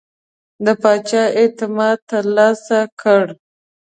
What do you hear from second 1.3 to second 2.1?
اعتماد